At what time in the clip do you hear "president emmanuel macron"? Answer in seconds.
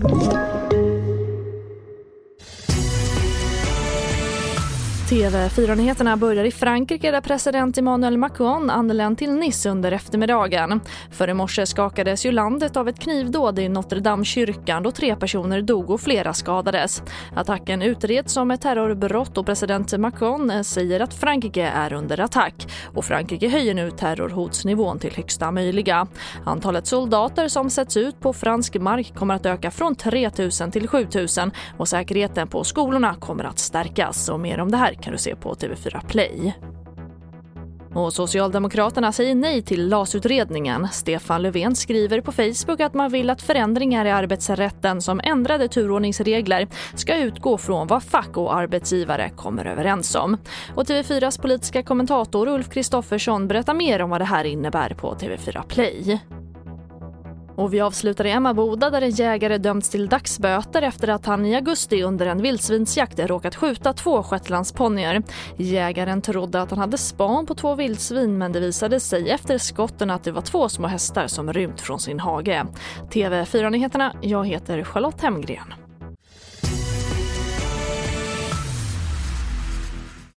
7.20-8.70